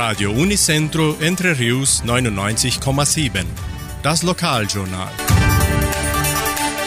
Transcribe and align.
Radio 0.00 0.30
Unicentro 0.30 1.16
Entre 1.18 1.58
Rius 1.58 2.04
99,7. 2.04 3.44
Das 4.00 4.22
Lokaljournal. 4.22 5.10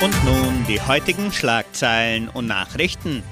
Und 0.00 0.24
nun 0.24 0.64
die 0.68 0.80
heutigen 0.80 1.32
Schlagzeilen 1.32 2.28
und 2.28 2.46
Nachrichten. 2.46 3.24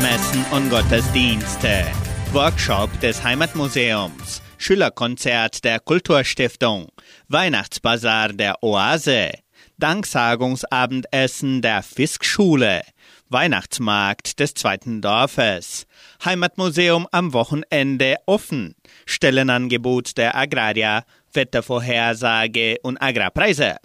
Messen 0.00 0.46
und 0.50 0.70
Gottesdienste. 0.70 1.84
Workshop 2.32 2.88
des 3.00 3.22
Heimatmuseums. 3.22 4.40
Schülerkonzert 4.56 5.62
der 5.62 5.78
Kulturstiftung. 5.78 6.88
Weihnachtsbazar 7.28 8.32
der 8.32 8.62
Oase. 8.62 9.32
Danksagungsabendessen 9.76 11.60
der 11.60 11.82
Fiskschule. 11.82 12.80
Weihnachtsmarkt 13.28 14.38
des 14.40 14.54
zweiten 14.54 15.00
Dorfes. 15.00 15.86
Heimatmuseum 16.24 17.06
am 17.10 17.32
Wochenende 17.32 18.16
offen. 18.26 18.74
Stellenangebot 19.04 20.16
der 20.16 20.34
Agraria. 20.36 21.04
Wettervorhersage 21.32 22.78
und 22.82 22.96
Agrarpreise. 23.02 23.76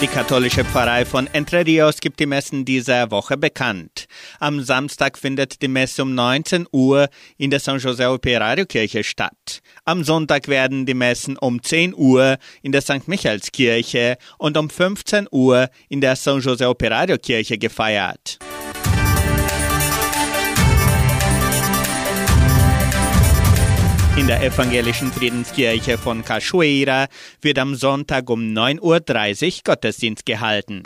Die 0.00 0.06
katholische 0.06 0.64
Pfarrei 0.64 1.04
von 1.04 1.26
Entre 1.32 1.66
Rios 1.66 1.98
gibt 1.98 2.20
die 2.20 2.26
Messen 2.26 2.64
dieser 2.64 3.10
Woche 3.10 3.36
bekannt. 3.36 4.06
Am 4.38 4.62
Samstag 4.62 5.18
findet 5.18 5.60
die 5.60 5.66
Messe 5.66 6.04
um 6.04 6.14
19 6.14 6.68
Uhr 6.70 7.08
in 7.36 7.50
der 7.50 7.58
San 7.58 7.78
José 7.78 8.08
Operario 8.08 8.64
Kirche 8.64 9.02
statt. 9.02 9.60
Am 9.84 10.04
Sonntag 10.04 10.46
werden 10.46 10.86
die 10.86 10.94
Messen 10.94 11.36
um 11.36 11.60
10 11.60 11.94
Uhr 11.96 12.38
in 12.62 12.70
der 12.70 12.82
St. 12.82 13.08
Michaelskirche 13.08 14.18
und 14.38 14.56
um 14.56 14.70
15 14.70 15.26
Uhr 15.32 15.68
in 15.88 16.00
der 16.00 16.14
San 16.14 16.38
José 16.38 16.68
Operario 16.68 17.18
Kirche 17.18 17.58
gefeiert. 17.58 18.38
Der 24.28 24.42
evangelischen 24.42 25.10
Friedenskirche 25.10 25.96
von 25.96 26.22
Cachoeira 26.22 27.06
wird 27.40 27.58
am 27.58 27.74
Sonntag 27.74 28.28
um 28.28 28.40
9.30 28.40 28.80
Uhr 29.46 29.60
Gottesdienst 29.64 30.26
gehalten. 30.26 30.82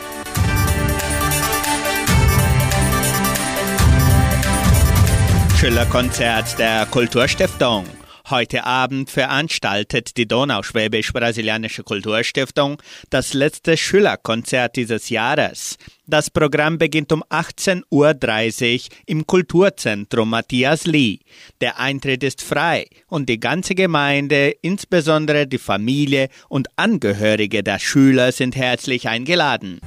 Schillerkonzert 5.59 6.57
der 6.57 6.85
Kulturstiftung. 6.85 7.85
Heute 8.33 8.63
Abend 8.63 9.11
veranstaltet 9.11 10.17
die 10.17 10.27
Donauschwäbisch-Brasilianische 10.27 11.83
Kulturstiftung 11.83 12.81
das 13.11 13.35
letzte 13.35 13.77
Schülerkonzert 13.77 14.75
dieses 14.75 15.09
Jahres. 15.09 15.77
Das 16.07 16.31
Programm 16.31 16.79
beginnt 16.79 17.11
um 17.11 17.23
18.30 17.25 17.83
Uhr 17.91 18.97
im 19.05 19.27
Kulturzentrum 19.27 20.31
Matthias 20.31 20.87
Lee. 20.87 21.19
Der 21.61 21.79
Eintritt 21.79 22.23
ist 22.23 22.41
frei 22.41 22.87
und 23.07 23.29
die 23.29 23.39
ganze 23.39 23.75
Gemeinde, 23.75 24.55
insbesondere 24.63 25.45
die 25.45 25.59
Familie 25.59 26.29
und 26.49 26.69
Angehörige 26.75 27.61
der 27.61 27.77
Schüler 27.77 28.31
sind 28.31 28.55
herzlich 28.55 29.07
eingeladen. 29.07 29.79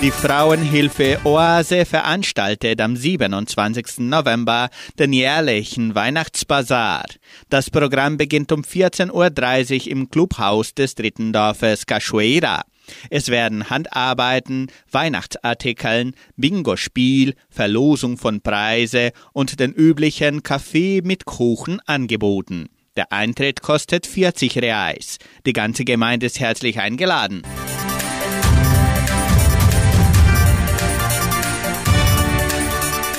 Die 0.06 0.12
Frauenhilfe 0.12 1.18
Oase 1.24 1.84
veranstaltet 1.84 2.80
am 2.80 2.96
27. 2.96 4.02
November 4.02 4.70
den 5.00 5.14
jährlichen 5.14 5.96
Weihnachtsbazar. 5.96 7.06
Das 7.50 7.72
Programm 7.72 8.16
beginnt 8.16 8.52
um 8.52 8.62
14.30 8.62 9.88
Uhr 9.88 9.92
im 9.92 10.12
Clubhaus 10.12 10.76
des 10.76 10.94
dritten 10.94 11.34
Dorfes 11.34 11.88
Cachoeira. 11.88 12.62
Es 13.10 13.30
werden 13.30 13.72
Handarbeiten, 13.72 14.68
Weihnachtsartikeln, 14.92 16.14
Bingo-Spiel, 16.36 17.34
Verlosung 17.50 18.20
von 18.20 18.42
Preise 18.42 19.12
und 19.34 19.60
den 19.60 19.74
üblichen 19.74 20.44
Kaffee 20.44 21.02
mit 21.04 21.26
Kuchen 21.26 21.80
angeboten. 21.88 22.70
Der 22.96 23.12
Eintritt 23.12 23.64
kostet 23.64 24.06
40 24.06 24.60
Reais. 24.60 25.18
Die 25.48 25.54
ganze 25.54 25.84
Gemeinde 25.84 26.28
ist 26.28 26.40
herzlich 26.40 26.80
eingeladen. 26.80 27.42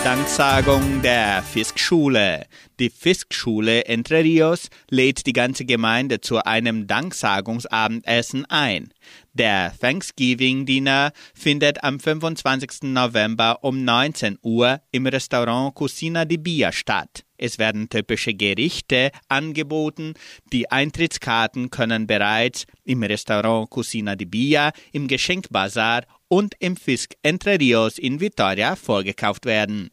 Danksagung 0.07 1.03
der 1.03 1.43
Fiskschule. 1.43 2.47
Die 2.79 2.91
Fiskschule 2.91 3.87
Entre 3.87 4.23
Rios 4.23 4.69
lädt 4.89 5.27
die 5.27 5.33
ganze 5.33 5.65
Gemeinde 5.65 6.21
zu 6.21 6.45
einem 6.45 6.87
Danksagungsabendessen 6.87 8.45
ein. 8.45 8.95
Der 9.33 9.75
Thanksgiving-Dinner 9.81 11.11
findet 11.35 11.83
am 11.83 11.99
25. 11.99 12.85
November 12.85 13.65
um 13.65 13.83
19 13.83 14.39
Uhr 14.43 14.81
im 14.93 15.09
Restaurant 15.09 15.75
Cucina 15.75 16.25
di 16.25 16.37
Bia 16.37 16.71
statt. 16.71 17.26
Es 17.39 17.59
werden 17.59 17.89
typische 17.89 18.35
Gerichte 18.35 19.11
angeboten. 19.29 20.15
Die 20.53 20.71
Eintrittskarten 20.71 21.71
können 21.71 22.07
bereits 22.07 22.67
im 22.85 23.03
Restaurant 23.03 23.71
Cucina 23.71 24.17
di 24.17 24.27
Bia, 24.27 24.73
im 24.93 25.09
Geschenkbazar 25.09 26.05
und 26.29 26.55
im 26.59 26.77
Fisk 26.77 27.15
Entre 27.23 27.59
Rios 27.59 27.99
in 27.99 28.21
Vitoria 28.21 28.77
vorgekauft 28.77 29.47
werden. 29.47 29.91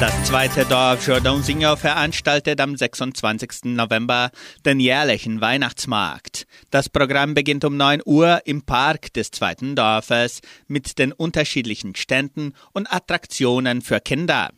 Das 0.00 0.12
zweite 0.22 0.64
Dorf 0.64 1.08
Jordãozinho 1.08 1.74
veranstaltet 1.74 2.60
am 2.60 2.76
26. 2.76 3.64
November 3.64 4.30
den 4.64 4.78
jährlichen 4.78 5.40
Weihnachtsmarkt. 5.40 6.46
Das 6.70 6.88
Programm 6.88 7.34
beginnt 7.34 7.64
um 7.64 7.76
9 7.76 8.02
Uhr 8.04 8.42
im 8.44 8.62
Park 8.62 9.12
des 9.14 9.32
zweiten 9.32 9.74
Dorfes 9.74 10.40
mit 10.68 11.00
den 11.00 11.10
unterschiedlichen 11.10 11.96
Ständen 11.96 12.52
und 12.72 12.86
Attraktionen 12.86 13.82
für 13.82 13.98
Kinder. 13.98 14.50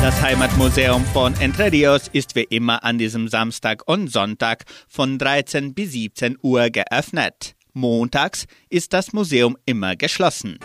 Das 0.00 0.22
Heimatmuseum 0.22 1.04
von 1.06 1.34
Entre 1.40 1.72
Rios 1.72 2.06
ist 2.12 2.36
wie 2.36 2.44
immer 2.44 2.84
an 2.84 2.98
diesem 2.98 3.26
Samstag 3.26 3.82
und 3.88 4.12
Sonntag 4.12 4.62
von 4.86 5.18
13 5.18 5.74
bis 5.74 5.90
17 5.90 6.38
Uhr 6.40 6.70
geöffnet. 6.70 7.55
Montags 7.76 8.46
ist 8.70 8.92
das 8.94 9.12
Museum 9.12 9.56
immer 9.66 9.96
geschlossen. 9.96 10.58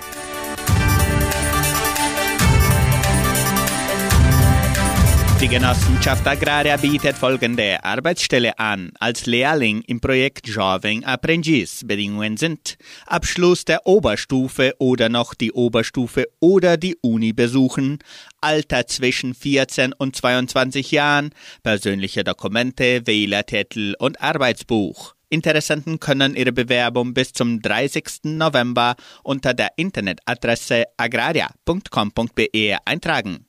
Die 5.41 5.47
Genossenschaft 5.47 6.25
Agraria 6.27 6.77
bietet 6.77 7.17
folgende 7.17 7.83
Arbeitsstelle 7.83 8.59
an. 8.59 8.91
Als 8.99 9.25
Lehrling 9.25 9.81
im 9.87 9.99
Projekt 9.99 10.47
Jovem 10.47 11.03
Aprendiz. 11.03 11.81
Bedingungen 11.83 12.37
sind 12.37 12.77
Abschluss 13.07 13.65
der 13.65 13.87
Oberstufe 13.87 14.75
oder 14.77 15.09
noch 15.09 15.33
die 15.33 15.51
Oberstufe 15.51 16.27
oder 16.39 16.77
die 16.77 16.95
Uni 17.01 17.33
besuchen, 17.33 17.97
Alter 18.39 18.85
zwischen 18.85 19.33
14 19.33 19.93
und 19.93 20.15
22 20.15 20.91
Jahren, 20.91 21.31
persönliche 21.63 22.23
Dokumente, 22.23 23.07
Wählertitel 23.07 23.95
und 23.97 24.21
Arbeitsbuch. 24.21 25.15
Interessenten 25.31 25.99
können 26.01 26.35
ihre 26.35 26.51
Bewerbung 26.51 27.13
bis 27.13 27.31
zum 27.31 27.61
30. 27.61 28.03
November 28.25 28.95
unter 29.23 29.53
der 29.53 29.69
Internetadresse 29.77 30.83
agraria.com.be 30.97 32.77
eintragen. 32.85 33.45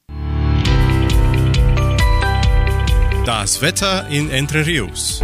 Das 3.26 3.60
Wetter 3.60 4.08
in 4.08 4.30
Entre 4.30 4.64
Rios. 4.64 5.20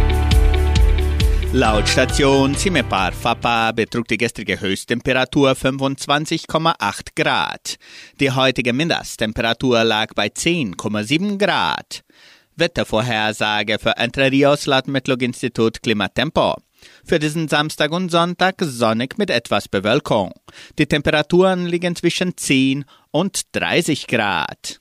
Laut 1.53 1.87
Station 1.87 2.53
Cimepar 2.53 3.11
Fapa 3.11 3.71
betrug 3.71 4.07
die 4.07 4.17
gestrige 4.17 4.61
Höchsttemperatur 4.61 5.53
25,8 5.53 6.75
Grad. 7.15 7.77
Die 8.19 8.31
heutige 8.31 8.71
Mindesttemperatur 8.71 9.83
lag 9.83 10.13
bei 10.13 10.27
10,7 10.27 11.39
Grad. 11.39 12.03
Wettervorhersage 12.59 13.79
für 13.79 13.97
Entre 13.97 14.31
Rios 14.31 14.65
laut 14.65 14.87
Metlog-Institut 14.87 15.81
Klimatempo. 15.81 16.55
Für 17.03 17.19
diesen 17.19 17.47
Samstag 17.47 17.91
und 17.91 18.09
Sonntag 18.09 18.55
sonnig 18.59 19.17
mit 19.17 19.29
etwas 19.29 19.67
Bewölkung. 19.67 20.33
Die 20.77 20.85
Temperaturen 20.85 21.65
liegen 21.65 21.95
zwischen 21.95 22.37
10 22.37 22.85
und 23.11 23.41
30 23.53 24.07
Grad. 24.07 24.79